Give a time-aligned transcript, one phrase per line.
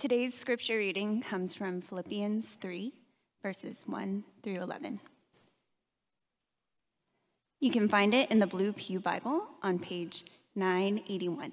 [0.00, 2.94] Today's scripture reading comes from Philippians 3,
[3.42, 4.98] verses 1 through 11.
[7.60, 10.24] You can find it in the Blue Pew Bible on page
[10.54, 11.52] 981.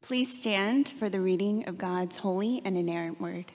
[0.00, 3.52] Please stand for the reading of God's holy and inerrant word.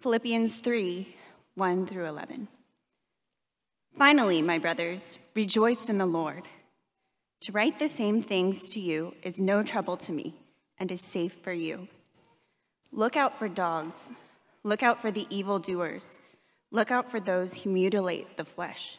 [0.00, 1.16] Philippians 3
[1.56, 2.48] 1 through 11.
[3.96, 6.42] Finally, my brothers, rejoice in the Lord.
[7.42, 10.34] To write the same things to you is no trouble to me
[10.78, 11.86] and is safe for you.
[12.90, 14.10] Look out for dogs.
[14.64, 16.18] Look out for the evildoers.
[16.72, 18.98] Look out for those who mutilate the flesh.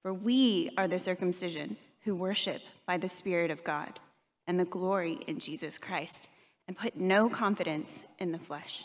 [0.00, 4.00] For we are the circumcision who worship by the Spirit of God
[4.46, 6.28] and the glory in Jesus Christ
[6.66, 8.84] and put no confidence in the flesh.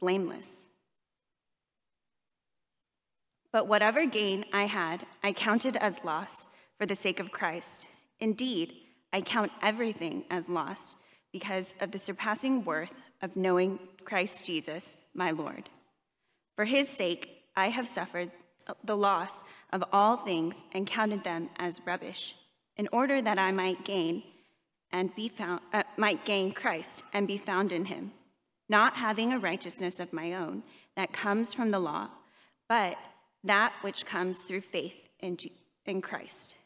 [0.00, 0.66] blameless.
[3.52, 6.46] But whatever gain I had, I counted as loss
[6.78, 7.88] for the sake of Christ.
[8.20, 8.74] Indeed,
[9.12, 10.94] I count everything as loss
[11.32, 15.70] because of the surpassing worth of knowing Christ Jesus, my Lord.
[16.54, 18.30] For his sake, I have suffered
[18.84, 22.34] the loss of all things and counted them as rubbish,
[22.76, 24.22] in order that I might gain
[24.92, 28.12] and be found uh, might gain Christ and be found in him,
[28.68, 30.62] not having a righteousness of my own
[30.96, 32.08] that comes from the law,
[32.68, 32.96] but
[33.44, 35.52] that which comes through faith in, G-
[35.84, 36.56] in Christ.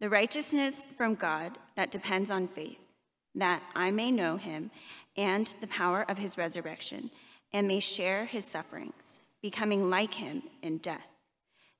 [0.00, 2.78] The righteousness from God that depends on faith,
[3.34, 4.70] that I may know him
[5.16, 7.10] and the power of his resurrection,
[7.52, 11.06] and may share his sufferings, becoming like him in death,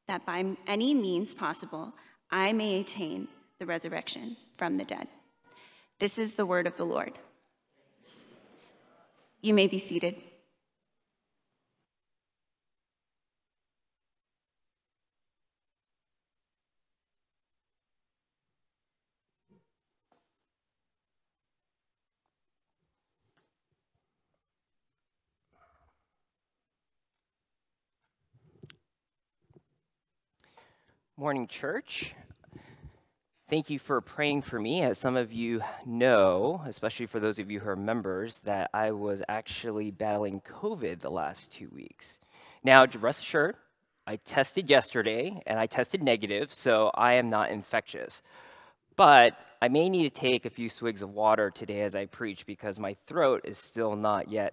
[0.06, 1.92] that by any means possible
[2.30, 3.28] I may attain
[3.58, 5.08] the resurrection from the dead.
[5.98, 7.18] This is the word of the Lord.
[9.40, 10.16] You may be seated.
[31.16, 32.14] Morning, church.
[33.48, 34.82] Thank you for praying for me.
[34.82, 38.90] As some of you know, especially for those of you who are members, that I
[38.90, 42.20] was actually battling COVID the last two weeks.
[42.62, 43.56] Now, rest assured,
[44.06, 48.20] I tested yesterday and I tested negative, so I am not infectious.
[48.96, 52.44] But I may need to take a few swigs of water today as I preach
[52.44, 54.52] because my throat is still not yet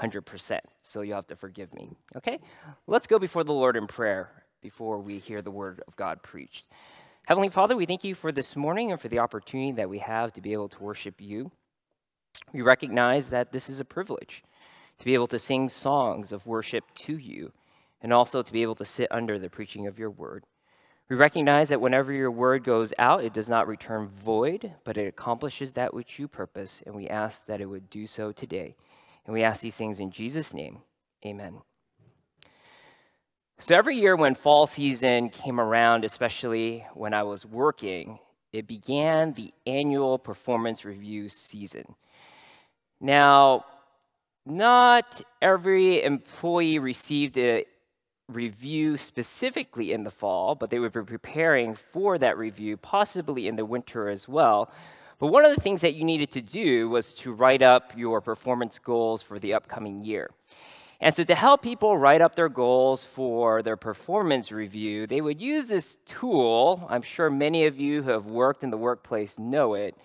[0.00, 0.58] 100%.
[0.80, 1.90] So you'll have to forgive me.
[2.16, 2.40] Okay?
[2.88, 4.30] Let's go before the Lord in prayer
[4.60, 6.66] before we hear the word of God preached.
[7.26, 10.32] Heavenly Father, we thank you for this morning and for the opportunity that we have
[10.32, 11.52] to be able to worship you.
[12.52, 14.42] We recognize that this is a privilege
[14.98, 17.52] to be able to sing songs of worship to you
[18.02, 20.44] and also to be able to sit under the preaching of your word.
[21.08, 25.06] We recognize that whenever your word goes out, it does not return void, but it
[25.06, 28.74] accomplishes that which you purpose, and we ask that it would do so today.
[29.26, 30.78] And we ask these things in Jesus' name.
[31.24, 31.60] Amen.
[33.58, 38.18] So every year when fall season came around, especially when I was working,
[38.52, 41.94] it began the annual performance review season.
[43.00, 43.64] Now,
[44.44, 47.64] not every employee received a
[48.28, 53.56] review specifically in the fall, but they would be preparing for that review, possibly in
[53.56, 54.70] the winter as well.
[55.18, 58.20] But one of the things that you needed to do was to write up your
[58.20, 60.30] performance goals for the upcoming year.
[61.02, 65.40] And so, to help people write up their goals for their performance review, they would
[65.40, 66.86] use this tool.
[66.88, 69.96] I'm sure many of you who have worked in the workplace know it,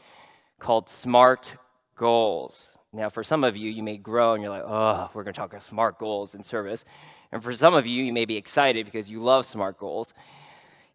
[0.58, 1.56] called SMART
[1.96, 2.80] goals.
[2.92, 5.40] Now, for some of you, you may grow and you're like, oh, we're going to
[5.40, 6.84] talk about SMART goals in service.
[7.32, 10.16] And for some of you, you may be excited because you love SMART goals.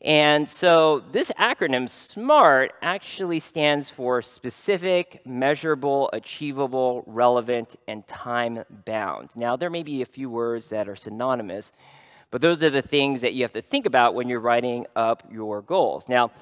[0.03, 9.31] And so this acronym, SMART, actually stands for specific, measurable, achievable, relevant, and time bound.
[9.37, 11.73] Now, there may be a few words that are synonymous,
[12.33, 15.23] but those are the things that you have to think about when you're writing up
[15.31, 16.09] your goals.
[16.09, 16.33] Now,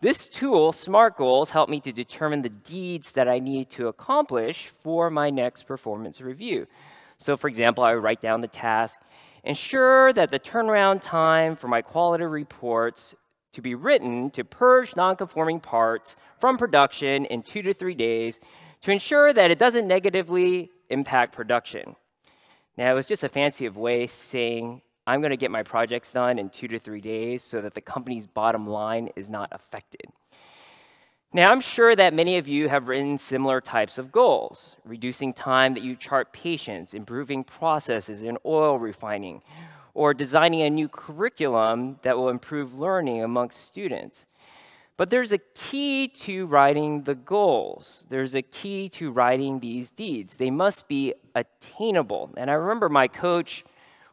[0.00, 4.70] this tool, SMART Goals, helped me to determine the deeds that I need to accomplish
[4.82, 6.66] for my next performance review.
[7.16, 9.00] So, for example, I write down the task
[9.44, 13.14] ensure that the turnaround time for my quality reports
[13.52, 18.40] to be written to purge non-conforming parts from production in two to three days
[18.82, 21.96] to ensure that it doesn't negatively impact production.
[22.76, 26.12] Now, it was just a fancy of way saying I'm going to get my projects
[26.12, 30.02] done in two to three days so that the company's bottom line is not affected.
[31.30, 35.74] Now, I'm sure that many of you have written similar types of goals reducing time
[35.74, 39.42] that you chart patients, improving processes in oil refining,
[39.92, 44.24] or designing a new curriculum that will improve learning amongst students.
[44.96, 48.06] But there's a key to writing the goals.
[48.08, 50.36] There's a key to writing these deeds.
[50.36, 52.32] They must be attainable.
[52.38, 53.66] And I remember my coach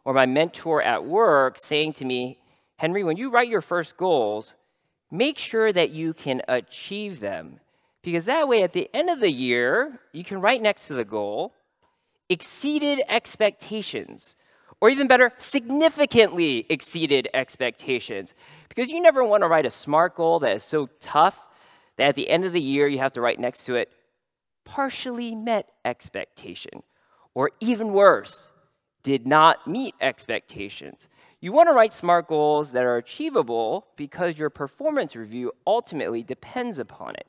[0.03, 2.39] or my mentor at work saying to me,
[2.75, 4.53] Henry, when you write your first goals,
[5.17, 7.59] make sure that you can achieve them.
[8.01, 11.05] Because that way, at the end of the year, you can write next to the
[11.05, 11.53] goal,
[12.29, 14.35] exceeded expectations,
[14.79, 18.33] or even better, significantly exceeded expectations.
[18.69, 21.47] Because you never want to write a SMART goal that is so tough
[21.97, 23.89] that at the end of the year, you have to write next to it,
[24.65, 26.83] partially met expectation,
[27.33, 28.51] or even worse,
[29.01, 31.07] did not meet expectations.
[31.45, 36.79] You want to write SMART goals that are achievable because your performance review ultimately depends
[36.79, 37.27] upon it.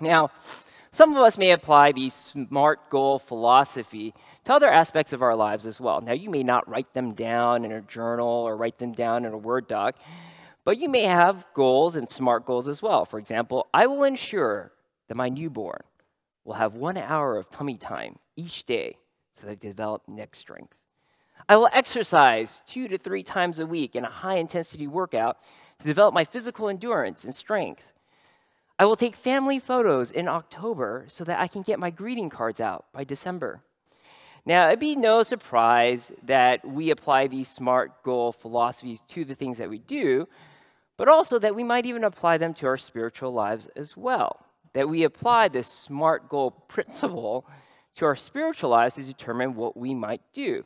[0.00, 0.30] Now,
[0.90, 5.66] some of us may apply the SMART goal philosophy to other aspects of our lives
[5.66, 6.00] as well.
[6.00, 9.34] Now, you may not write them down in a journal or write them down in
[9.34, 9.96] a Word doc,
[10.64, 13.04] but you may have goals and SMART goals as well.
[13.04, 14.72] For example, I will ensure
[15.08, 15.82] that my newborn
[16.46, 18.96] will have one hour of tummy time each day
[19.34, 20.72] so they develop neck strength.
[21.48, 25.38] I will exercise two to three times a week in a high intensity workout
[25.78, 27.92] to develop my physical endurance and strength.
[28.80, 32.60] I will take family photos in October so that I can get my greeting cards
[32.60, 33.62] out by December.
[34.44, 39.58] Now, it'd be no surprise that we apply these SMART goal philosophies to the things
[39.58, 40.26] that we do,
[40.96, 44.44] but also that we might even apply them to our spiritual lives as well.
[44.72, 47.46] That we apply this SMART goal principle
[47.94, 50.64] to our spiritual lives to determine what we might do.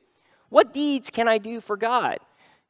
[0.51, 2.19] What deeds can I do for God?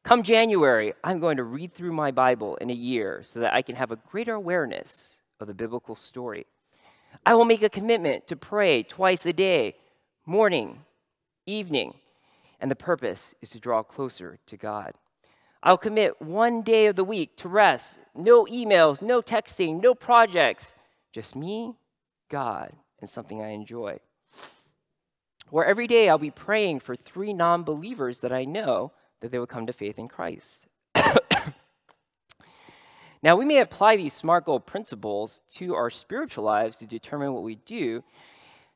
[0.03, 3.63] Come January, I'm going to read through my Bible in a year so that I
[3.63, 6.45] can have a greater awareness of the biblical story.
[7.25, 9.75] I will make a commitment to pray twice a day,
[10.27, 10.79] morning,
[11.47, 11.95] evening,
[12.59, 14.93] and the purpose is to draw closer to God.
[15.63, 20.75] I'll commit one day of the week to rest, no emails, no texting, no projects,
[21.11, 21.73] just me,
[22.29, 23.99] God, and something I enjoy.
[25.51, 29.37] Or every day I'll be praying for three non believers that I know that they
[29.37, 30.65] will come to faith in Christ.
[33.21, 37.43] now, we may apply these SMART goal principles to our spiritual lives to determine what
[37.43, 38.03] we do.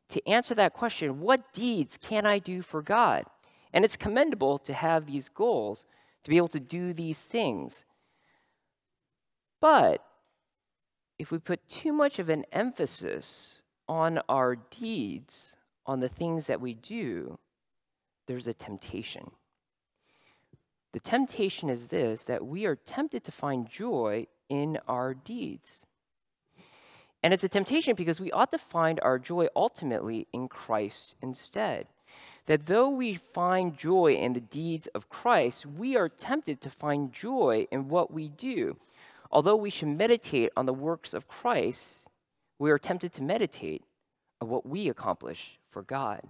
[0.10, 3.25] To answer that question, what deeds can I do for God?
[3.74, 5.86] And it's commendable to have these goals,
[6.24, 7.86] to be able to do these things.
[9.60, 10.06] But
[11.18, 16.61] if we put too much of an emphasis on our deeds, on the things that
[16.61, 17.37] we do,
[18.27, 19.31] there's a temptation.
[20.93, 25.85] The temptation is this that we are tempted to find joy in our deeds.
[27.21, 31.88] And it's a temptation because we ought to find our joy ultimately in Christ instead.
[32.45, 37.11] That though we find joy in the deeds of Christ, we are tempted to find
[37.11, 38.77] joy in what we do.
[39.31, 42.07] Although we should meditate on the works of Christ,
[42.60, 43.83] we are tempted to meditate
[44.39, 46.22] on what we accomplish for God.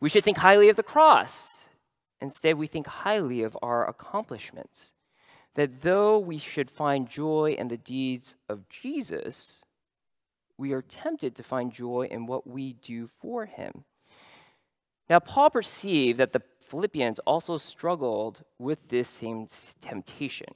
[0.00, 1.68] We should think highly of the cross.
[2.20, 4.92] Instead, we think highly of our accomplishments.
[5.54, 9.62] That though we should find joy in the deeds of Jesus,
[10.58, 13.84] we are tempted to find joy in what we do for him.
[15.08, 19.46] Now, Paul perceived that the Philippians also struggled with this same
[19.80, 20.52] temptation.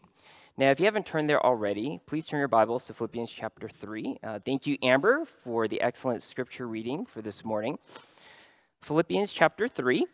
[0.61, 4.19] Now, if you haven't turned there already, please turn your Bibles to Philippians chapter 3.
[4.23, 7.79] Uh, thank you, Amber, for the excellent scripture reading for this morning.
[8.83, 10.05] Philippians chapter 3.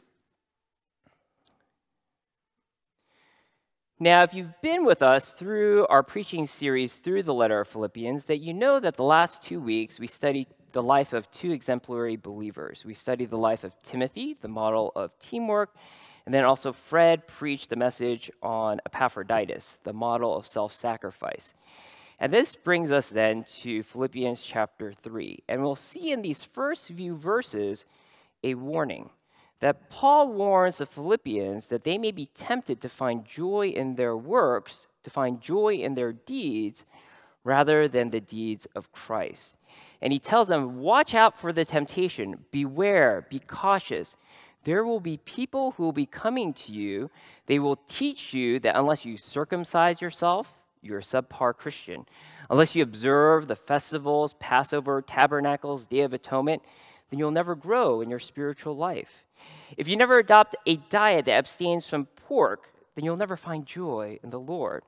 [3.99, 8.26] Now, if you've been with us through our preaching series through the letter of Philippians,
[8.26, 12.15] that you know that the last two weeks we studied the life of two exemplary
[12.15, 12.85] believers.
[12.85, 15.75] We studied the life of Timothy, the model of teamwork,
[16.26, 21.54] and then also, Fred preached the message on Epaphroditus, the model of self sacrifice.
[22.18, 25.45] And this brings us then to Philippians chapter 3.
[25.49, 27.85] And we'll see in these first few verses
[28.42, 29.11] a warning
[29.61, 34.16] that Paul warns the Philippians that they may be tempted to find joy in their
[34.16, 36.85] works, to find joy in their deeds,
[37.45, 39.56] rather than the deeds of Christ.
[40.02, 44.16] And he tells them, Watch out for the temptation, beware, be cautious
[44.67, 47.09] there will be people who will be coming to you.
[47.47, 52.05] They will teach you that unless you circumcise yourself, you're a subpar Christian.
[52.51, 56.65] Unless you observe the festivals, Passover, tabernacles, Day of Atonement,
[57.11, 59.25] then you'll never grow in your spiritual life.
[59.77, 64.19] If you never adopt a diet that abstains from pork, then you'll never find joy
[64.25, 64.83] in the Lord.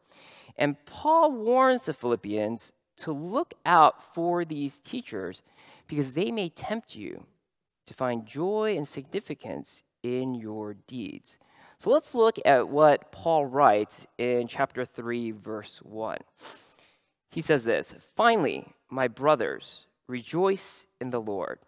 [0.56, 5.42] And Paul warns the Philippians to look out for these teachers
[5.86, 7.22] because they may tempt you
[7.88, 11.38] to find joy and significance in your deeds.
[11.78, 16.18] So let's look at what Paul writes in chapter 3, verse 1.
[17.30, 21.58] He says this Finally, my brothers, rejoice in the Lord.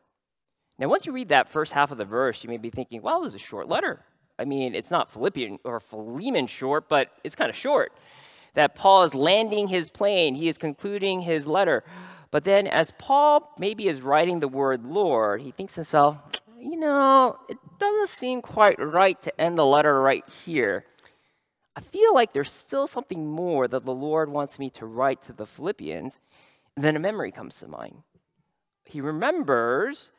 [0.78, 3.20] Now, once you read that first half of the verse, you may be thinking, well,
[3.20, 4.04] this is a short letter.
[4.38, 7.92] I mean, it's not Philippian or Philemon short, but it's kind of short.
[8.54, 11.84] That Paul is landing his plane, he is concluding his letter.
[12.30, 16.16] But then, as Paul maybe is writing the word Lord, he thinks to himself,
[16.60, 20.84] you know, it doesn't seem quite right to end the letter right here.
[21.74, 25.32] I feel like there's still something more that the Lord wants me to write to
[25.32, 26.20] the Philippians.
[26.76, 28.02] And then a memory comes to mind.
[28.84, 30.10] He remembers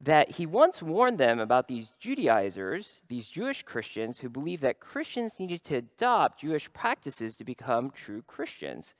[0.00, 5.38] that he once warned them about these Judaizers, these Jewish Christians who believed that Christians
[5.38, 8.94] needed to adopt Jewish practices to become true Christians.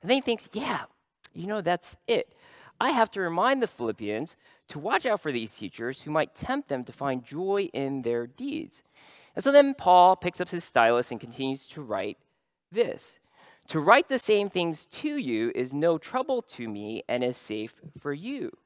[0.00, 0.84] And then he thinks, yeah,
[1.32, 2.34] you know, that's it.
[2.80, 4.36] I have to remind the Philippians
[4.68, 8.26] to watch out for these teachers who might tempt them to find joy in their
[8.26, 8.84] deeds.
[9.34, 12.18] And so then Paul picks up his stylus and continues to write
[12.70, 13.18] this
[13.68, 17.80] To write the same things to you is no trouble to me and is safe
[17.98, 18.56] for you.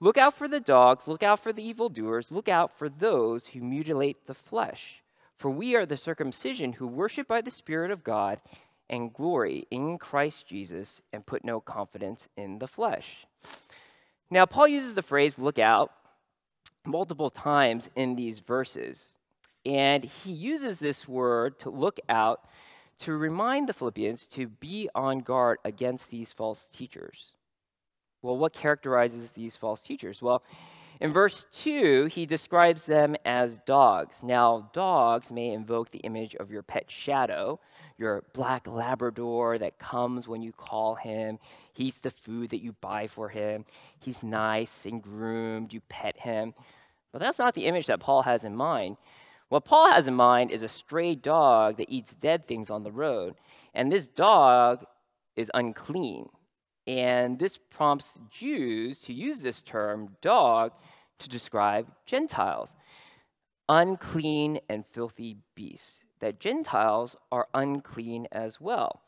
[0.00, 3.60] Look out for the dogs, look out for the evildoers, look out for those who
[3.60, 5.02] mutilate the flesh.
[5.36, 8.40] For we are the circumcision who worship by the Spirit of God
[8.92, 13.26] and glory in Christ Jesus and put no confidence in the flesh.
[14.30, 15.92] Now, Paul uses the phrase look out
[16.84, 19.14] multiple times in these verses.
[19.64, 22.44] And he uses this word to look out
[22.98, 27.30] to remind the Philippians to be on guard against these false teachers.
[28.20, 30.22] Well, what characterizes these false teachers?
[30.22, 30.42] Well,
[31.02, 34.22] in verse 2, he describes them as dogs.
[34.22, 37.58] Now, dogs may invoke the image of your pet shadow,
[37.98, 41.40] your black Labrador that comes when you call him.
[41.72, 43.64] He eats the food that you buy for him.
[43.98, 45.72] He's nice and groomed.
[45.72, 46.54] You pet him.
[47.10, 48.96] But that's not the image that Paul has in mind.
[49.48, 52.92] What Paul has in mind is a stray dog that eats dead things on the
[52.92, 53.34] road.
[53.74, 54.84] And this dog
[55.34, 56.28] is unclean.
[56.86, 60.72] And this prompts Jews to use this term, dog,
[61.22, 62.76] to describe Gentiles
[63.68, 69.02] unclean and filthy beasts, that Gentiles are unclean as well.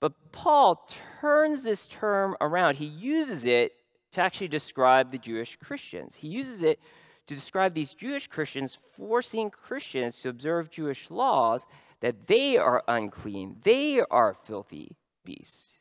[0.00, 0.88] But Paul
[1.20, 2.76] turns this term around.
[2.76, 3.72] He uses it
[4.12, 6.16] to actually describe the Jewish Christians.
[6.16, 6.80] He uses it
[7.26, 11.64] to describe these Jewish Christians forcing Christians to observe Jewish laws
[12.00, 15.78] that they are unclean, they are filthy beasts.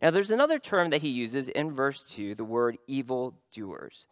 [0.00, 4.06] Now, there's another term that he uses in verse 2, the word evil doers.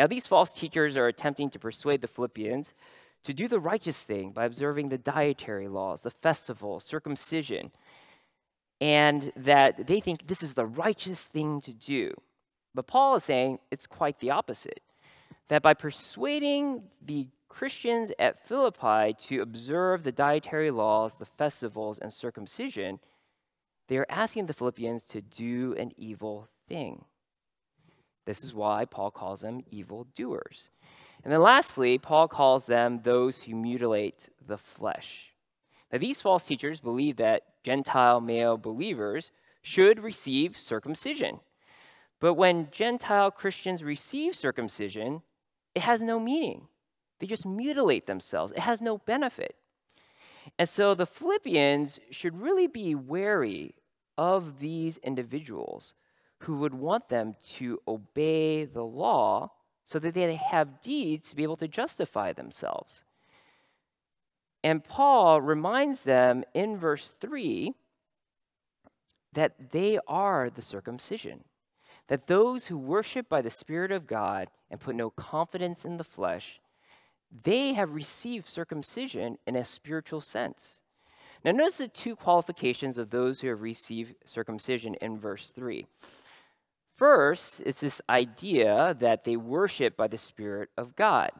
[0.00, 2.72] Now, these false teachers are attempting to persuade the Philippians
[3.22, 7.70] to do the righteous thing by observing the dietary laws, the festival, circumcision,
[8.80, 12.14] and that they think this is the righteous thing to do.
[12.74, 14.80] But Paul is saying it's quite the opposite.
[15.48, 22.10] That by persuading the Christians at Philippi to observe the dietary laws, the festivals, and
[22.10, 23.00] circumcision,
[23.88, 27.04] they are asking the Philippians to do an evil thing.
[28.26, 30.70] This is why Paul calls them evil doers.
[31.22, 35.32] And then lastly, Paul calls them those who mutilate the flesh.
[35.92, 39.30] Now, these false teachers believe that Gentile male believers
[39.62, 41.40] should receive circumcision.
[42.20, 45.22] But when Gentile Christians receive circumcision,
[45.74, 46.68] it has no meaning.
[47.18, 49.56] They just mutilate themselves, it has no benefit.
[50.58, 53.74] And so the Philippians should really be wary
[54.16, 55.94] of these individuals
[56.40, 59.50] who would want them to obey the law
[59.84, 63.04] so that they have deeds to be able to justify themselves.
[64.62, 67.74] And Paul reminds them in verse 3
[69.32, 71.44] that they are the circumcision,
[72.08, 76.04] that those who worship by the Spirit of God and put no confidence in the
[76.04, 76.60] flesh,
[77.44, 80.80] they have received circumcision in a spiritual sense.
[81.44, 85.86] Now, notice the two qualifications of those who have received circumcision in verse 3.
[87.00, 91.30] First, it's this idea that they worship by the Spirit of God.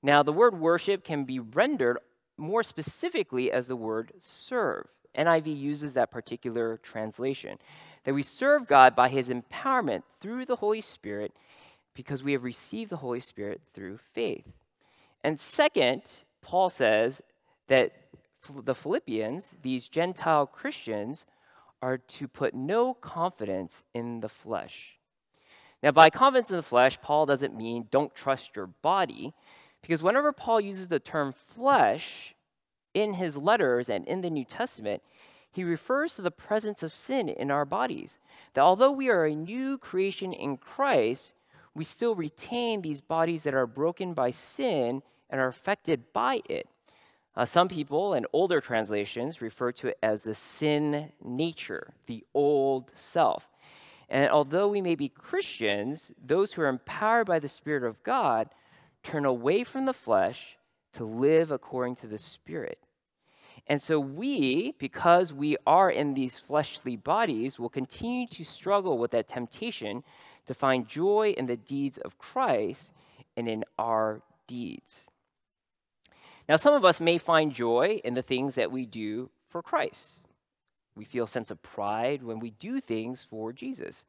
[0.00, 1.98] Now, the word worship can be rendered
[2.38, 4.86] more specifically as the word serve.
[5.18, 7.58] NIV uses that particular translation
[8.04, 11.32] that we serve God by his empowerment through the Holy Spirit
[11.92, 14.46] because we have received the Holy Spirit through faith.
[15.24, 16.02] And second,
[16.42, 17.22] Paul says
[17.66, 17.90] that
[18.62, 21.26] the Philippians, these Gentile Christians,
[21.82, 24.98] are to put no confidence in the flesh.
[25.82, 29.32] Now, by confidence in the flesh, Paul doesn't mean don't trust your body,
[29.80, 32.34] because whenever Paul uses the term flesh
[32.92, 35.02] in his letters and in the New Testament,
[35.50, 38.18] he refers to the presence of sin in our bodies.
[38.54, 41.32] That although we are a new creation in Christ,
[41.74, 46.68] we still retain these bodies that are broken by sin and are affected by it.
[47.36, 52.90] Uh, some people in older translations refer to it as the sin nature, the old
[52.94, 53.48] self.
[54.08, 58.50] And although we may be Christians, those who are empowered by the Spirit of God
[59.04, 60.58] turn away from the flesh
[60.94, 62.78] to live according to the Spirit.
[63.68, 69.12] And so we, because we are in these fleshly bodies, will continue to struggle with
[69.12, 70.02] that temptation
[70.46, 72.92] to find joy in the deeds of Christ
[73.36, 75.06] and in our deeds.
[76.50, 80.26] Now, some of us may find joy in the things that we do for Christ.
[80.96, 84.04] We feel a sense of pride when we do things for Jesus.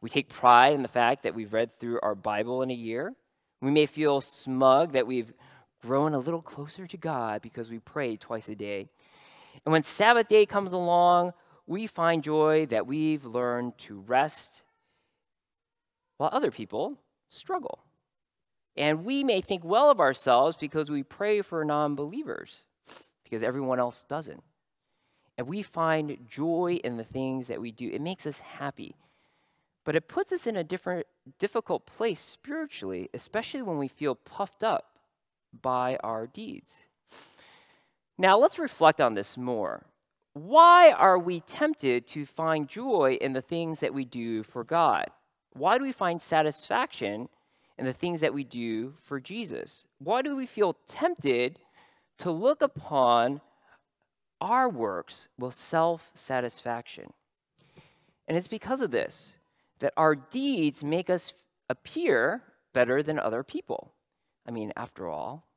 [0.00, 3.14] We take pride in the fact that we've read through our Bible in a year.
[3.60, 5.32] We may feel smug that we've
[5.84, 8.88] grown a little closer to God because we pray twice a day.
[9.66, 11.32] And when Sabbath day comes along,
[11.66, 14.62] we find joy that we've learned to rest
[16.16, 16.96] while other people
[17.28, 17.80] struggle.
[18.76, 22.62] And we may think well of ourselves because we pray for non believers,
[23.24, 24.42] because everyone else doesn't.
[25.36, 27.90] And we find joy in the things that we do.
[27.90, 28.96] It makes us happy.
[29.84, 31.06] But it puts us in a different,
[31.38, 34.98] difficult place spiritually, especially when we feel puffed up
[35.60, 36.84] by our deeds.
[38.16, 39.84] Now, let's reflect on this more.
[40.34, 45.06] Why are we tempted to find joy in the things that we do for God?
[45.54, 47.28] Why do we find satisfaction
[47.82, 49.88] and the things that we do for Jesus?
[49.98, 51.58] Why do we feel tempted
[52.18, 53.40] to look upon
[54.40, 57.12] our works with self satisfaction?
[58.28, 59.34] And it's because of this
[59.80, 61.34] that our deeds make us
[61.68, 62.42] appear
[62.72, 63.92] better than other people.
[64.46, 65.48] I mean, after all,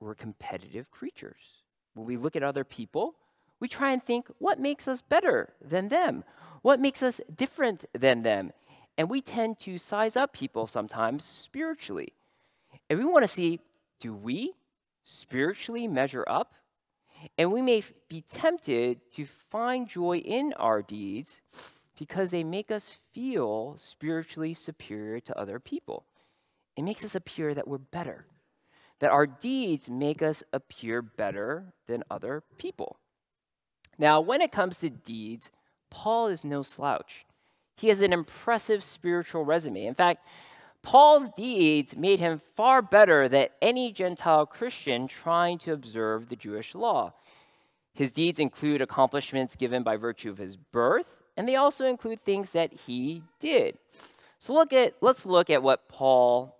[0.00, 1.60] we're competitive creatures.
[1.92, 3.14] When we look at other people,
[3.60, 6.24] we try and think what makes us better than them?
[6.62, 8.54] What makes us different than them?
[8.96, 12.12] And we tend to size up people sometimes spiritually.
[12.88, 13.60] And we want to see
[14.00, 14.54] do we
[15.02, 16.54] spiritually measure up?
[17.38, 21.40] And we may be tempted to find joy in our deeds
[21.98, 26.04] because they make us feel spiritually superior to other people.
[26.76, 28.26] It makes us appear that we're better,
[28.98, 32.98] that our deeds make us appear better than other people.
[33.96, 35.50] Now, when it comes to deeds,
[35.88, 37.24] Paul is no slouch.
[37.76, 39.86] He has an impressive spiritual resume.
[39.86, 40.26] In fact,
[40.82, 46.74] Paul's deeds made him far better than any Gentile Christian trying to observe the Jewish
[46.74, 47.14] law.
[47.94, 52.50] His deeds include accomplishments given by virtue of his birth, and they also include things
[52.50, 53.78] that he did.
[54.38, 56.54] So look at let's look at what Paul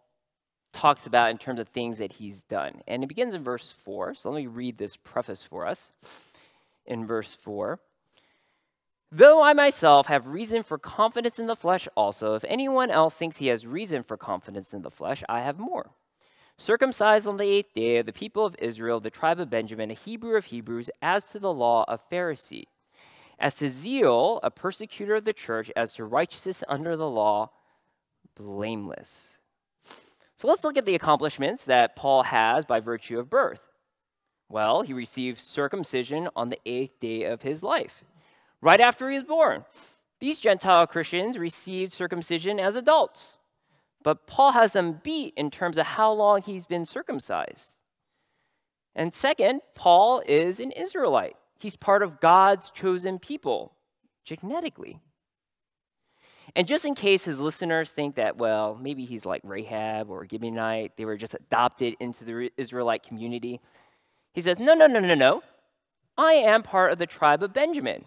[0.73, 2.83] talks about in terms of things that he's done.
[2.87, 4.15] And it begins in verse 4.
[4.15, 5.93] So let me read this preface for us.
[6.87, 7.79] In verse 4,
[9.17, 13.37] Though I myself have reason for confidence in the flesh also, if anyone else thinks
[13.37, 15.93] he has reason for confidence in the flesh, I have more.
[16.59, 19.95] Circumcised on the eighth day of the people of Israel, the tribe of Benjamin, a
[19.95, 22.65] Hebrew of Hebrews, as to the law, a Pharisee.
[23.39, 27.51] As to zeal, a persecutor of the church, as to righteousness under the law,
[28.35, 29.37] blameless.
[30.35, 33.61] So let's look at the accomplishments that Paul has by virtue of birth.
[34.49, 38.03] Well, he received circumcision on the eighth day of his life
[38.65, 39.65] right after he was born.
[40.21, 43.37] These Gentile Christians received circumcision as adults,
[44.03, 47.75] but Paul has them beat in terms of how long he's been circumcised.
[48.95, 51.37] And second, Paul is an Israelite.
[51.59, 53.75] He's part of God's chosen people
[54.25, 55.01] genetically.
[56.57, 60.93] And just in case his listeners think that, well, maybe he's like Rahab or Gibeonite,
[60.97, 63.61] they were just adopted into the Israelite community,
[64.33, 65.43] he says, no, no, no, no, no.
[66.17, 68.05] I am part of the tribe of Benjamin.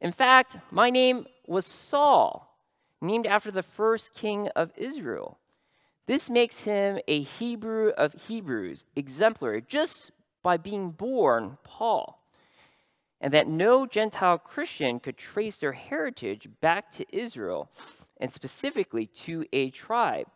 [0.00, 2.56] In fact, my name was Saul,
[3.00, 5.38] named after the first king of Israel.
[6.06, 10.10] This makes him a Hebrew of Hebrews, exemplary, just
[10.42, 12.24] by being born Paul.
[13.20, 17.70] And that no Gentile Christian could trace their heritage back to Israel,
[18.18, 20.26] and specifically to a tribe.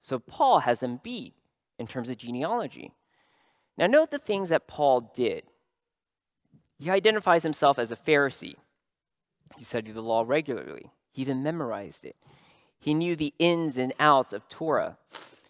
[0.00, 1.34] So Paul has them beat
[1.78, 2.92] in terms of genealogy.
[3.76, 5.42] Now, note the things that Paul did.
[6.78, 8.56] He identifies himself as a Pharisee.
[9.56, 12.16] He studied the law regularly, he even memorized it.
[12.78, 14.98] He knew the ins and outs of Torah.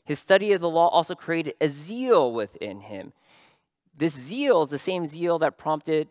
[0.04, 3.12] His study of the law also created a zeal within him.
[3.96, 6.08] This zeal is the same zeal that prompted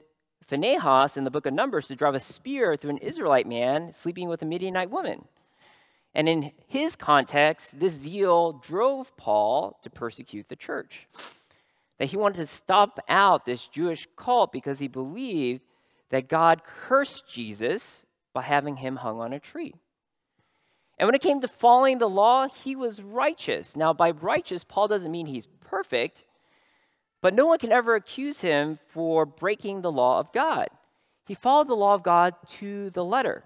[0.48, 4.28] Phinehas in the book of Numbers to drive a spear through an Israelite man sleeping
[4.28, 5.26] with a Midianite woman.
[6.14, 11.08] And in his context, this zeal drove Paul to persecute the church.
[12.00, 15.64] That he wanted to stop out this Jewish cult because he believed
[16.10, 19.74] that God cursed Jesus by having him hung on a tree.
[20.98, 23.76] And when it came to following the law, he was righteous.
[23.76, 26.26] Now, by righteous, Paul doesn't mean he's perfect,
[27.22, 30.68] but no one can ever accuse him for breaking the law of God.
[31.26, 33.46] He followed the law of God to the letter.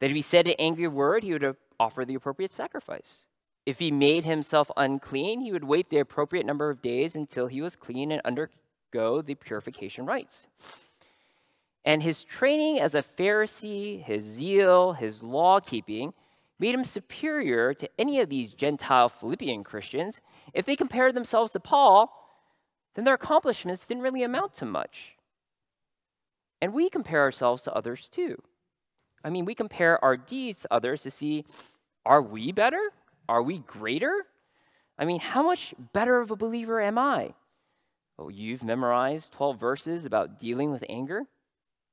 [0.00, 3.26] That if he said an angry word, he would offer the appropriate sacrifice.
[3.66, 7.60] If he made himself unclean, he would wait the appropriate number of days until he
[7.60, 10.48] was clean and undergo the purification rites.
[11.84, 16.12] And his training as a Pharisee, his zeal, his law keeping,
[16.58, 20.20] made him superior to any of these Gentile Philippian Christians.
[20.52, 22.12] If they compared themselves to Paul,
[22.94, 25.16] then their accomplishments didn't really amount to much.
[26.60, 28.42] And we compare ourselves to others too.
[29.24, 31.44] I mean, we compare our deeds to others to see
[32.06, 32.80] are we better?
[33.30, 34.26] Are we greater?
[34.98, 37.34] I mean, how much better of a believer am I?
[38.18, 41.22] Oh, you've memorized 12 verses about dealing with anger?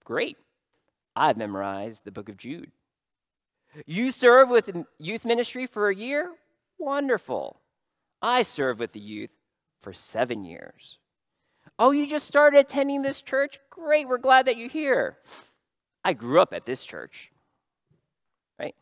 [0.03, 0.37] Great.
[1.15, 2.71] I've memorized the book of Jude.
[3.85, 6.31] You serve with youth ministry for a year?
[6.79, 7.61] Wonderful.
[8.19, 9.29] I serve with the youth
[9.79, 10.97] for seven years.
[11.77, 13.59] Oh, you just started attending this church?
[13.69, 15.19] Great, we're glad that you're here.
[16.03, 17.31] I grew up at this church.
[18.59, 18.73] Right?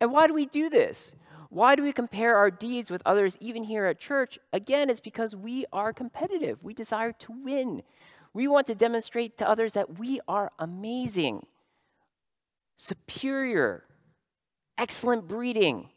[0.00, 1.14] And why do we do this?
[1.50, 4.38] Why do we compare our deeds with others, even here at church?
[4.52, 6.62] Again, it's because we are competitive.
[6.62, 7.82] We desire to win.
[8.32, 11.44] We want to demonstrate to others that we are amazing,
[12.76, 13.82] superior,
[14.78, 15.90] excellent breeding.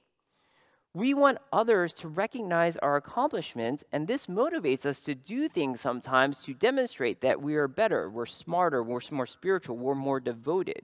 [0.96, 6.38] We want others to recognize our accomplishments, and this motivates us to do things sometimes
[6.46, 10.82] to demonstrate that we are better, we're smarter, we're more spiritual, we're more devoted.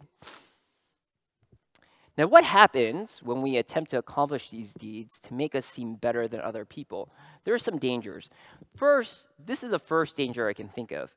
[2.20, 6.28] Now, what happens when we attempt to accomplish these deeds to make us seem better
[6.28, 7.14] than other people?
[7.46, 8.30] There are some dangers.
[8.76, 11.16] First, this is the first danger I can think of.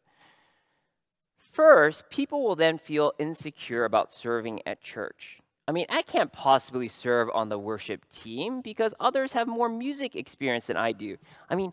[1.41, 5.41] First, people will then feel insecure about serving at church.
[5.67, 10.15] I mean, I can't possibly serve on the worship team because others have more music
[10.15, 11.17] experience than I do.
[11.51, 11.73] I mean,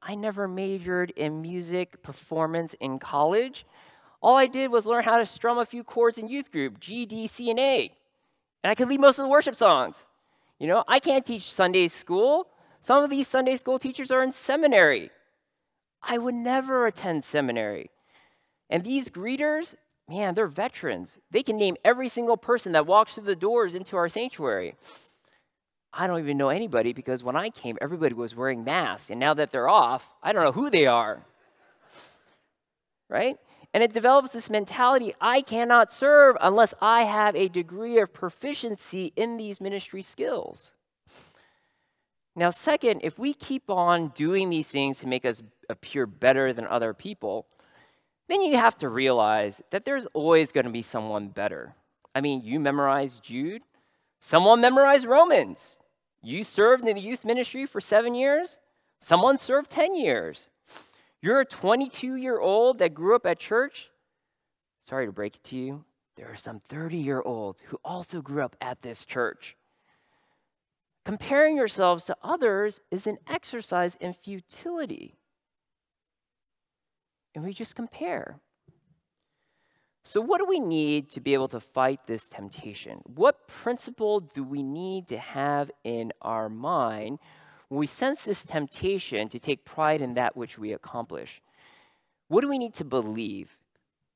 [0.00, 3.66] I never majored in music performance in college.
[4.22, 7.06] All I did was learn how to strum a few chords in youth group, G,
[7.06, 7.97] D, C, and A.
[8.62, 10.06] And I could lead most of the worship songs.
[10.58, 12.48] You know, I can't teach Sunday school.
[12.80, 15.10] Some of these Sunday school teachers are in seminary.
[16.02, 17.90] I would never attend seminary.
[18.70, 19.74] And these greeters,
[20.08, 21.18] man, they're veterans.
[21.30, 24.74] They can name every single person that walks through the doors into our sanctuary.
[25.92, 29.10] I don't even know anybody because when I came, everybody was wearing masks.
[29.10, 31.24] And now that they're off, I don't know who they are.
[33.08, 33.38] Right?
[33.74, 39.12] And it develops this mentality I cannot serve unless I have a degree of proficiency
[39.14, 40.72] in these ministry skills.
[42.34, 46.66] Now, second, if we keep on doing these things to make us appear better than
[46.66, 47.46] other people,
[48.28, 51.74] then you have to realize that there's always going to be someone better.
[52.14, 53.62] I mean, you memorized Jude,
[54.20, 55.78] someone memorized Romans.
[56.22, 58.58] You served in the youth ministry for seven years,
[59.00, 60.48] someone served 10 years.
[61.20, 63.90] You're a 22 year old that grew up at church.
[64.80, 65.84] Sorry to break it to you,
[66.16, 69.56] there are some 30 year olds who also grew up at this church.
[71.04, 75.14] Comparing yourselves to others is an exercise in futility
[77.34, 78.40] and we just compare.
[80.02, 83.00] So, what do we need to be able to fight this temptation?
[83.04, 87.18] What principle do we need to have in our mind
[87.68, 91.42] when we sense this temptation to take pride in that which we accomplish?
[92.28, 93.56] What do we need to believe?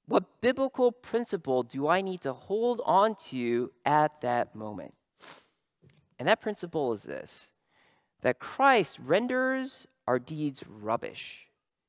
[0.07, 4.95] What biblical principle do I need to hold on to at that moment?
[6.19, 7.53] And that principle is this
[8.23, 11.47] that Christ renders our deeds rubbish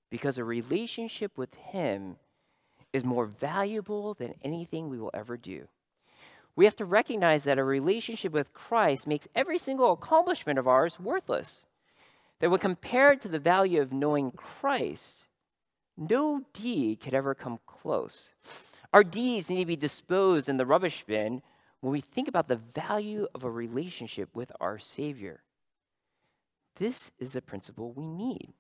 [0.10, 2.16] because a relationship with Him
[2.92, 5.68] is more valuable than anything we will ever do.
[6.56, 11.00] We have to recognize that a relationship with Christ makes every single accomplishment of ours
[11.00, 11.66] worthless.
[12.40, 15.28] That when compared to the value of knowing Christ,
[15.98, 18.32] no deed could ever come close.
[18.94, 21.42] Our deeds need to be disposed in the rubbish bin
[21.82, 25.42] when we think about the value of a relationship with our Savior.
[26.76, 28.54] This is the principle we need.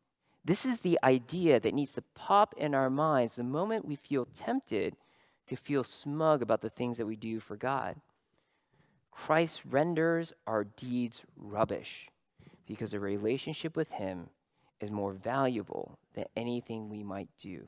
[0.45, 4.25] This is the idea that needs to pop in our minds the moment we feel
[4.25, 4.95] tempted
[5.47, 7.95] to feel smug about the things that we do for God.
[9.11, 12.09] Christ renders our deeds rubbish
[12.65, 14.29] because a relationship with Him
[14.79, 17.67] is more valuable than anything we might do.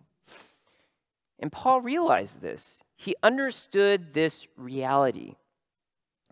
[1.40, 2.84] And Paul realized this.
[2.96, 5.36] He understood this reality.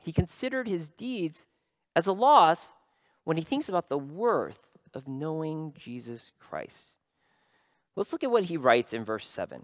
[0.01, 1.45] He considered his deeds
[1.95, 2.73] as a loss
[3.23, 6.97] when he thinks about the worth of knowing Jesus Christ.
[7.95, 9.63] Let's look at what he writes in verse 7.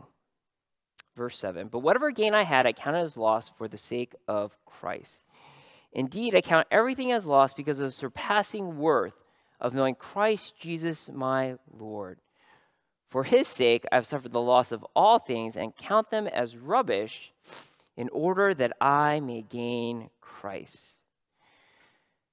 [1.19, 4.55] Verse 7 But whatever gain I had, I counted as loss for the sake of
[4.65, 5.21] Christ.
[5.91, 9.25] Indeed, I count everything as loss because of the surpassing worth
[9.59, 12.19] of knowing Christ Jesus my Lord.
[13.09, 17.33] For his sake, I've suffered the loss of all things and count them as rubbish
[17.97, 20.99] in order that I may gain Christ.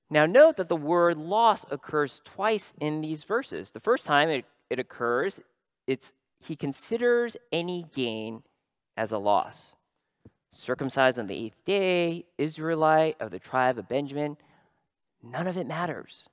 [0.09, 3.73] Now, note that the word loss occurs twice in these verses.
[3.73, 5.41] The first time it, it occurs,
[5.89, 8.45] it's he considers any gain
[8.97, 9.75] as a loss.
[10.53, 14.37] Circumcised on the eighth day, Israelite of the tribe of Benjamin,
[15.23, 16.29] none of it matters.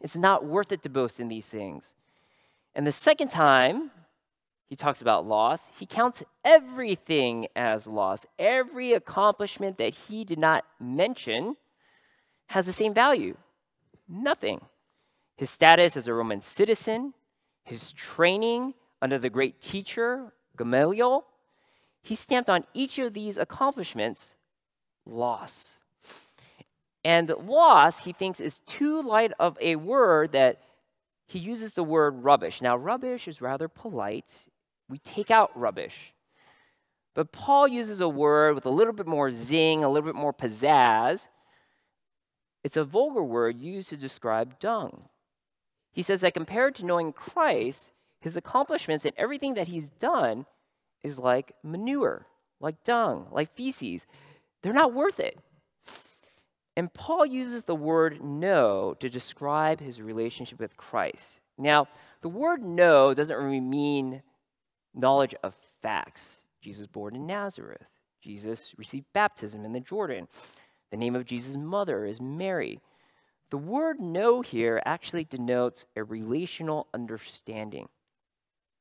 [0.00, 1.94] It's not worth it to boast in these things.
[2.74, 3.90] And the second time
[4.66, 8.26] he talks about loss, he counts everything as loss.
[8.38, 11.56] Every accomplishment that he did not mention
[12.48, 13.36] has the same value
[14.08, 14.60] nothing.
[15.36, 17.14] His status as a Roman citizen,
[17.62, 21.24] his training under the great teacher, Gamaliel,
[22.02, 24.36] he stamped on each of these accomplishments
[25.04, 25.74] loss.
[27.04, 30.60] And loss, he thinks, is too light of a word that
[31.26, 32.60] he uses the word rubbish.
[32.60, 34.46] Now, rubbish is rather polite.
[34.88, 36.14] We take out rubbish.
[37.14, 40.32] But Paul uses a word with a little bit more zing, a little bit more
[40.32, 41.28] pizzazz.
[42.64, 45.08] It's a vulgar word used to describe dung.
[45.92, 50.46] He says that compared to knowing Christ, his accomplishments and everything that he's done
[51.02, 52.26] is like manure,
[52.60, 54.06] like dung, like feces.
[54.62, 55.38] They're not worth it.
[56.76, 61.40] And Paul uses the word know to describe his relationship with Christ.
[61.58, 61.88] Now,
[62.22, 64.22] the word know doesn't really mean
[64.94, 66.42] knowledge of facts.
[66.60, 67.86] Jesus born in Nazareth.
[68.22, 70.28] Jesus received baptism in the Jordan.
[70.90, 72.80] The name of Jesus' mother is Mary.
[73.50, 77.88] The word know here actually denotes a relational understanding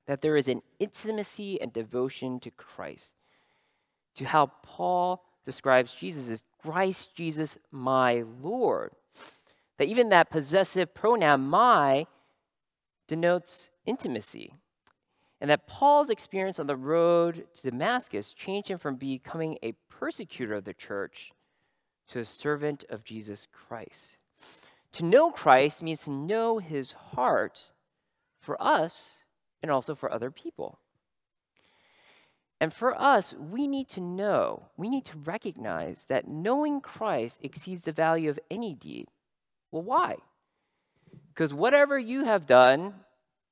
[0.07, 3.13] that there is an intimacy and devotion to Christ,
[4.15, 8.91] to how Paul describes Jesus as Christ Jesus, my Lord.
[9.77, 12.07] That even that possessive pronoun, my,
[13.07, 14.53] denotes intimacy.
[15.39, 20.55] And that Paul's experience on the road to Damascus changed him from becoming a persecutor
[20.55, 21.31] of the church
[22.07, 24.17] to a servant of Jesus Christ.
[24.93, 27.73] To know Christ means to know his heart
[28.41, 29.25] for us
[29.61, 30.79] and also for other people.
[32.59, 37.83] And for us, we need to know, we need to recognize that knowing Christ exceeds
[37.83, 39.09] the value of any deed.
[39.71, 40.17] Well, why?
[41.29, 42.95] Because whatever you have done,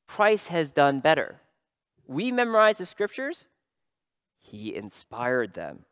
[0.07, 1.39] Christ has done better.
[2.07, 3.47] We memorize the scriptures,
[4.39, 5.85] He inspired them.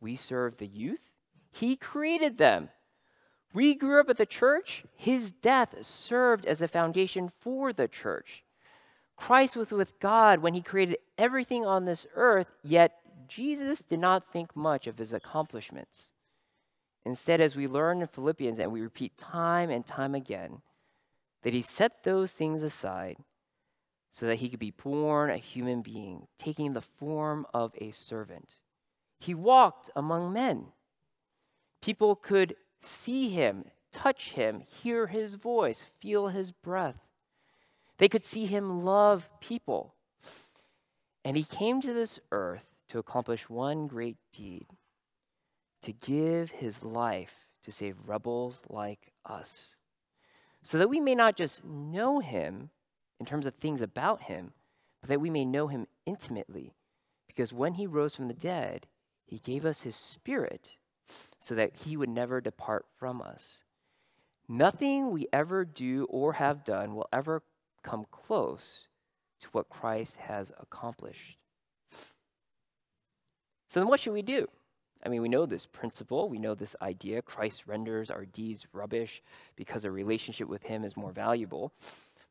[0.00, 1.10] We serve the youth,
[1.50, 2.70] He created them.
[3.52, 8.44] We grew up at the church, His death served as a foundation for the church.
[9.20, 14.24] Christ was with God when he created everything on this earth, yet Jesus did not
[14.24, 16.12] think much of his accomplishments.
[17.04, 20.62] Instead, as we learn in Philippians and we repeat time and time again,
[21.42, 23.18] that he set those things aside
[24.10, 28.54] so that he could be born a human being, taking the form of a servant.
[29.18, 30.68] He walked among men.
[31.82, 37.09] People could see him, touch him, hear his voice, feel his breath.
[38.00, 39.94] They could see him love people.
[41.22, 44.66] And he came to this earth to accomplish one great deed
[45.82, 49.76] to give his life to save rebels like us.
[50.62, 52.70] So that we may not just know him
[53.18, 54.54] in terms of things about him,
[55.02, 56.72] but that we may know him intimately.
[57.26, 58.86] Because when he rose from the dead,
[59.26, 60.76] he gave us his spirit
[61.38, 63.64] so that he would never depart from us.
[64.48, 67.42] Nothing we ever do or have done will ever
[67.82, 68.88] come close
[69.40, 71.38] to what Christ has accomplished.
[73.68, 74.48] So then, what should we do?
[75.04, 77.22] I mean, we know this principle, we know this idea.
[77.22, 79.22] Christ renders our deeds rubbish
[79.56, 81.72] because a relationship with Him is more valuable.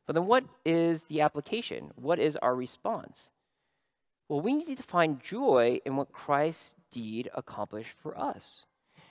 [0.06, 1.90] But then, what is the application?
[1.96, 3.30] What is our response?
[4.28, 8.64] Well, we need to find joy in what Christ's deed accomplished for us.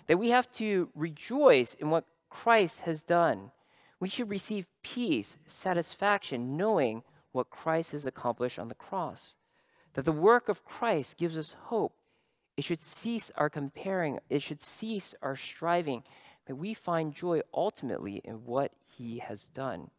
[0.08, 3.52] That we have to rejoice in what Christ has done
[4.00, 9.36] we should receive peace, satisfaction, knowing what Christ has accomplished on the cross.
[9.94, 11.94] That the work of Christ gives us hope.
[12.56, 16.04] It should cease our comparing, it should cease our striving.
[16.50, 19.92] that we find joy ultimately in what he has done.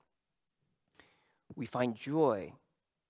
[1.54, 2.54] We find joy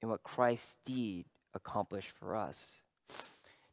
[0.03, 1.25] in what Christ's deed
[1.55, 2.83] accomplished for us.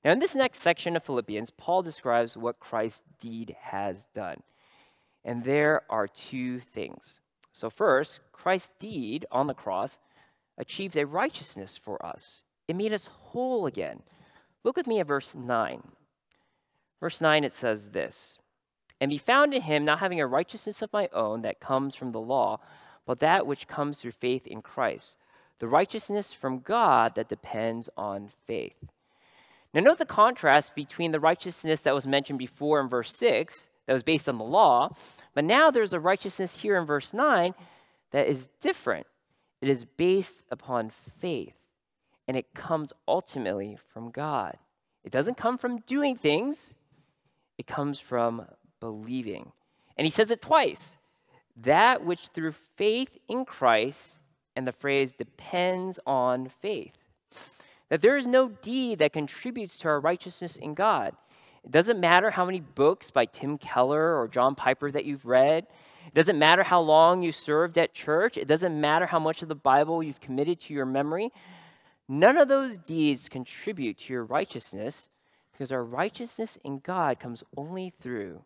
[0.06, 4.41] Now, in this next section of Philippians, Paul describes what Christ's deed has done.
[5.28, 7.20] And there are two things.
[7.52, 10.00] So, first, Christ's deed on the cross
[10.58, 14.02] achieved a righteousness for us, it made us whole again.
[14.63, 15.82] Look with me at verse 9.
[17.00, 18.40] Verse 9, it says this
[19.02, 22.13] And be found in him, not having a righteousness of my own that comes from
[22.13, 22.60] the law,
[23.06, 25.18] but that which comes through faith in Christ,
[25.60, 28.78] the righteousness from God that depends on faith.
[29.74, 33.93] Now, note the contrast between the righteousness that was mentioned before in verse 6, that
[33.93, 34.89] was based on the law,
[35.34, 37.56] but now there's a righteousness here in verse 9
[38.12, 39.08] that is different.
[39.62, 41.58] It is based upon faith,
[42.28, 44.58] and it comes ultimately from God.
[45.04, 46.76] It doesn't come from doing things,
[47.58, 48.45] it comes from
[48.80, 49.52] believing.
[49.97, 50.97] And he says it twice
[51.63, 54.17] that which through faith in Christ,
[54.56, 56.93] and the phrase depends on faith.
[57.89, 61.15] That there is no deed that contributes to our righteousness in God.
[61.67, 65.67] It doesn't matter how many books by Tim Keller or John Piper that you've read.
[66.06, 68.38] It doesn't matter how long you served at church.
[68.38, 71.30] It doesn't matter how much of the Bible you've committed to your memory.
[72.08, 75.10] None of those deeds contribute to your righteousness
[75.51, 78.43] because our righteousness in God comes only through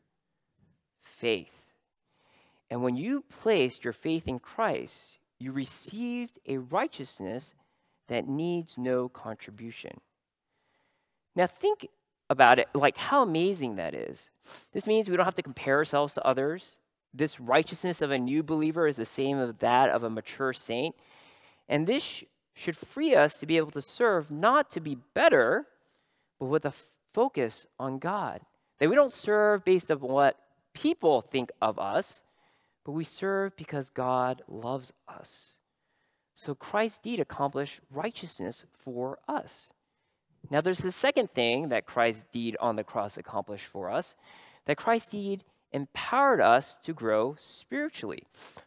[0.99, 1.62] faith.
[2.71, 7.53] And when you placed your faith in Christ, you received a righteousness
[8.07, 10.01] that needs no contribution.
[11.36, 11.88] Now, think
[12.32, 14.32] about it like how amazing that is.
[14.72, 16.80] This means we don't have to compare ourselves to others.
[17.13, 20.96] This righteousness of a new believer is the same as that of a mature saint.
[21.67, 25.67] And this should free us to be able to serve not to be better,
[26.39, 26.74] but with a
[27.13, 28.39] focus on God.
[28.80, 30.38] That we don't serve based on what
[30.74, 32.24] people think of us,
[32.86, 35.58] but we serve because God loves us.
[36.34, 39.74] So Christ's deed accomplished righteousness for us.
[40.49, 44.15] Now, there's the second thing that Christ's deed on the cross accomplished for us
[44.65, 48.23] that Christ's deed empowered us to grow spiritually.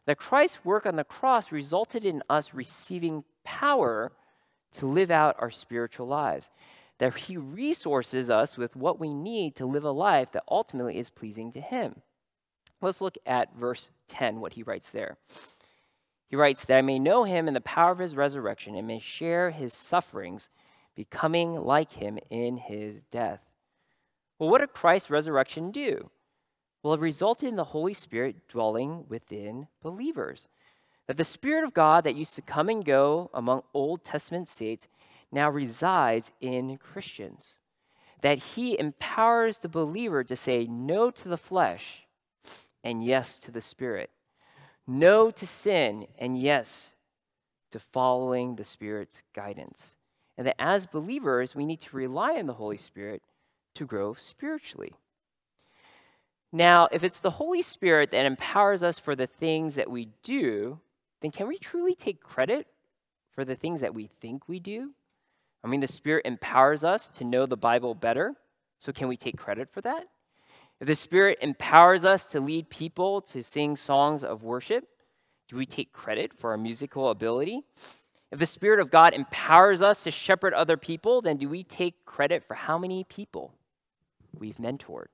[0.06, 4.12] That Christ's work on the cross resulted in us receiving power
[4.78, 6.50] to live out our spiritual lives.
[6.98, 11.10] That He resources us with what we need to live a life that ultimately is
[11.10, 12.02] pleasing to Him.
[12.84, 15.16] Let's look at verse 10, what he writes there.
[16.28, 18.98] He writes, That I may know him in the power of his resurrection and may
[18.98, 20.50] share his sufferings,
[20.94, 23.40] becoming like him in his death.
[24.38, 26.10] Well, what did Christ's resurrection do?
[26.82, 30.48] Well, it resulted in the Holy Spirit dwelling within believers.
[31.06, 34.88] That the Spirit of God that used to come and go among Old Testament saints
[35.30, 37.58] now resides in Christians.
[38.20, 42.06] That he empowers the believer to say no to the flesh
[42.82, 44.10] and yes to the Spirit.
[44.86, 46.94] No to sin and yes
[47.70, 49.96] to following the Spirit's guidance.
[50.36, 53.22] And that as believers, we need to rely on the Holy Spirit
[53.74, 54.92] to grow spiritually.
[56.52, 60.80] Now, if it's the Holy Spirit that empowers us for the things that we do,
[61.20, 62.66] then can we truly take credit
[63.32, 64.90] for the things that we think we do?
[65.64, 68.34] I mean, the Spirit empowers us to know the Bible better,
[68.78, 70.04] so can we take credit for that?
[70.80, 74.84] If the Spirit empowers us to lead people to sing songs of worship,
[75.48, 77.62] do we take credit for our musical ability?
[78.34, 82.04] If the Spirit of God empowers us to shepherd other people, then do we take
[82.04, 83.54] credit for how many people
[84.36, 85.06] we've mentored?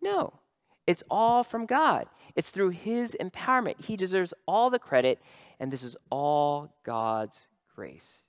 [0.00, 0.34] No.
[0.86, 2.06] It's all from God.
[2.36, 3.84] It's through His empowerment.
[3.84, 5.20] He deserves all the credit,
[5.58, 8.20] and this is all God's grace.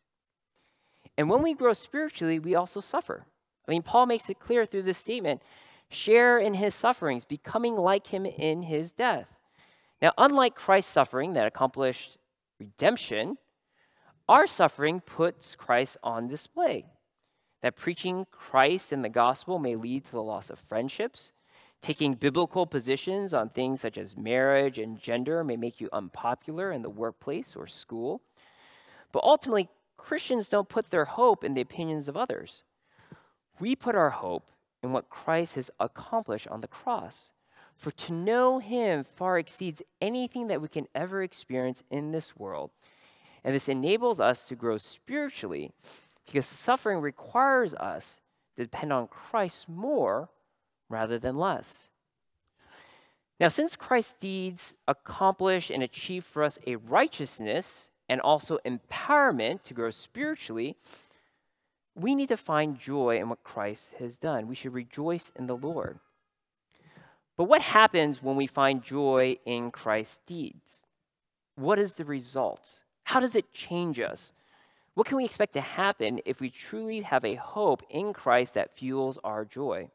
[1.16, 3.28] And when we grow spiritually, we also suffer.
[3.68, 5.44] I mean, Paul makes it clear through this statement
[5.90, 9.28] share in his sufferings, becoming like him in his death.
[10.02, 12.18] Now, unlike Christ's suffering that accomplished
[12.60, 13.38] redemption,
[14.28, 16.86] our suffering puts Christ on display.
[17.62, 21.32] That preaching Christ in the gospel may lead to the loss of friendships.
[21.82, 26.82] Taking biblical positions on things such as marriage and gender may make you unpopular in
[26.82, 28.22] the workplace or school.
[29.12, 32.64] But ultimately, Christians don't put their hope in the opinions of others.
[33.60, 34.50] We put our hope
[34.82, 37.32] in what Christ has accomplished on the cross.
[37.76, 42.72] For to know him far exceeds anything that we can ever experience in this world.
[43.44, 45.72] And this enables us to grow spiritually
[46.26, 48.22] because suffering requires us
[48.56, 50.30] to depend on Christ more
[50.90, 51.90] rather than less.
[53.40, 59.74] Now, since Christ's deeds accomplish and achieve for us a righteousness and also empowerment to
[59.74, 60.78] grow spiritually,
[61.96, 64.48] we need to find joy in what Christ has done.
[64.48, 66.00] We should rejoice in the Lord.
[67.36, 70.84] But what happens when we find joy in Christ's deeds?
[71.56, 72.84] What is the result?
[73.14, 74.34] How does it change us?
[74.96, 78.76] What can we expect to happen if we truly have a hope in Christ that
[78.76, 79.92] fuels our joy?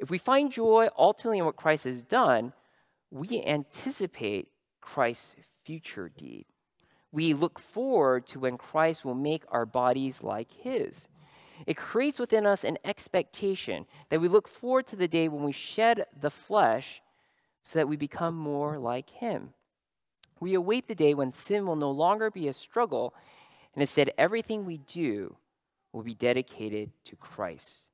[0.00, 2.52] If we find joy ultimately in what Christ has done,
[3.12, 4.48] we anticipate
[4.80, 6.46] Christ's future deed.
[7.12, 11.06] We look forward to when Christ will make our bodies like his.
[11.64, 15.52] It creates within us an expectation that we look forward to the day when we
[15.52, 17.00] shed the flesh
[17.62, 19.50] so that we become more like him.
[20.44, 23.14] We await the day when sin will no longer be a struggle,
[23.74, 25.36] and instead, everything we do
[25.90, 27.88] will be dedicated to Christ.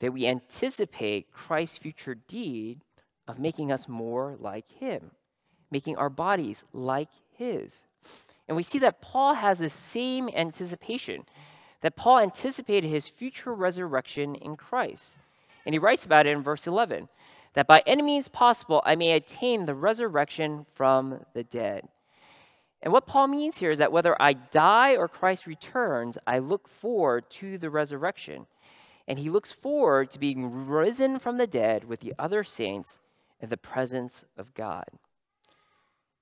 [0.00, 2.80] That we anticipate Christ's future deed
[3.28, 5.12] of making us more like him,
[5.70, 7.84] making our bodies like his.
[8.48, 11.26] And we see that Paul has the same anticipation,
[11.82, 15.16] that Paul anticipated his future resurrection in Christ.
[15.64, 17.08] And he writes about it in verse 11
[17.58, 21.88] that by any means possible I may attain the resurrection from the dead.
[22.80, 26.68] And what Paul means here is that whether I die or Christ returns, I look
[26.68, 28.46] forward to the resurrection.
[29.08, 33.00] And he looks forward to being risen from the dead with the other saints
[33.40, 34.86] in the presence of God.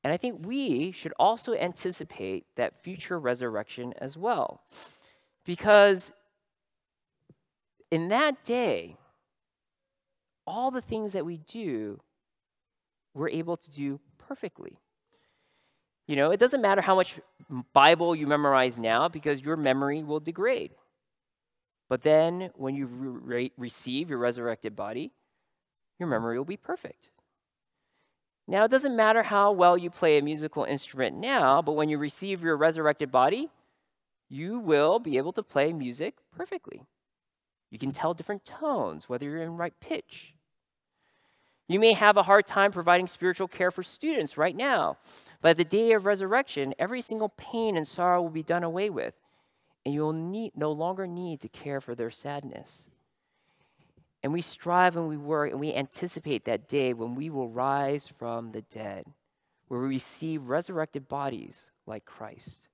[0.02, 4.62] And I think we should also anticipate that future resurrection as well.
[5.44, 6.14] Because
[7.90, 8.96] in that day,
[10.46, 12.00] all the things that we do,
[13.14, 14.78] we're able to do perfectly.
[16.06, 17.18] You know, it doesn't matter how much
[17.72, 20.72] Bible you memorize now because your memory will degrade.
[21.88, 25.12] But then when you re- receive your resurrected body,
[25.98, 27.10] your memory will be perfect.
[28.48, 31.98] Now, it doesn't matter how well you play a musical instrument now, but when you
[31.98, 33.50] receive your resurrected body,
[34.28, 36.82] you will be able to play music perfectly.
[37.70, 40.35] You can tell different tones, whether you're in right pitch.
[41.68, 44.98] You may have a hard time providing spiritual care for students right now,
[45.40, 48.88] but at the day of resurrection, every single pain and sorrow will be done away
[48.88, 49.14] with,
[49.84, 52.88] and you will need, no longer need to care for their sadness.
[54.22, 58.08] And we strive and we work and we anticipate that day when we will rise
[58.18, 59.06] from the dead,
[59.68, 62.68] where we receive resurrected bodies like Christ.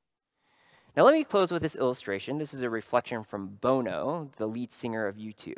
[0.96, 2.36] Now, let me close with this illustration.
[2.36, 5.54] This is a reflection from Bono, the lead singer of U2.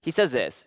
[0.00, 0.66] He says this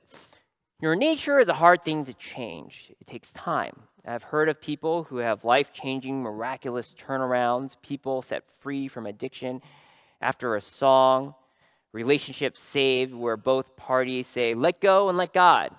[0.82, 3.84] Your nature is a hard thing to change, it takes time.
[4.06, 9.62] I've heard of people who have life changing, miraculous turnarounds, people set free from addiction
[10.22, 11.34] after a song,
[11.94, 15.72] relationships saved where both parties say, let go and let God.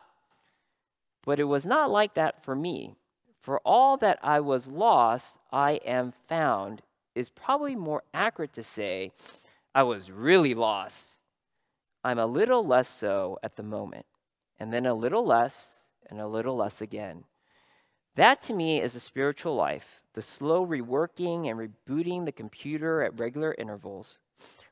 [1.25, 2.95] But it was not like that for me.
[3.43, 6.83] For all that I was lost, I am found
[7.15, 9.13] is probably more accurate to say,
[9.75, 11.21] I was really lost.
[12.03, 14.07] I'm a little less so at the moment,
[14.59, 17.25] and then a little less, and a little less again.
[18.15, 23.19] That to me is a spiritual life, the slow reworking and rebooting the computer at
[23.19, 24.19] regular intervals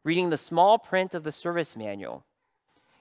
[0.04, 2.24] reading the small print of the service manual.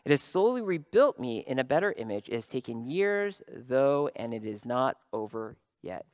[0.06, 2.28] It has slowly rebuilt me in a better image.
[2.28, 6.06] It has taken years, though, and it is not over yet.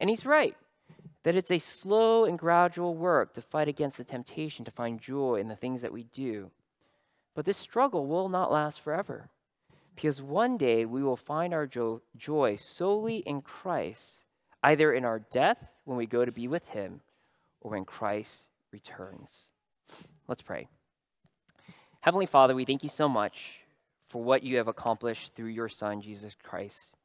[0.00, 0.56] And he's right
[1.24, 5.34] that it's a slow and gradual work to fight against the temptation to find joy
[5.40, 6.50] in the things that we do.
[7.34, 9.28] But this struggle will not last forever
[9.96, 14.24] because one day we will find our jo- joy solely in Christ,
[14.62, 17.00] either in our death when we go to be with Him
[17.62, 19.50] or when Christ returns.
[20.28, 20.68] Let's pray.
[22.00, 23.60] Heavenly Father, we thank you so much
[24.08, 26.96] for what you have accomplished through your Son, Jesus Christ.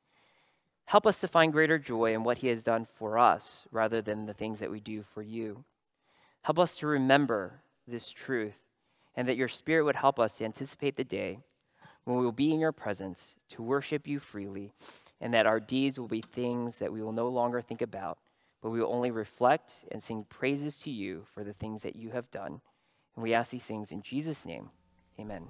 [0.85, 4.25] Help us to find greater joy in what he has done for us rather than
[4.25, 5.63] the things that we do for you.
[6.41, 8.57] Help us to remember this truth
[9.15, 11.39] and that your Spirit would help us to anticipate the day
[12.03, 14.73] when we will be in your presence to worship you freely
[15.19, 18.17] and that our deeds will be things that we will no longer think about,
[18.61, 22.09] but we will only reflect and sing praises to you for the things that you
[22.09, 22.61] have done.
[23.15, 24.69] And we ask these things in Jesus' name.
[25.19, 25.49] Amen.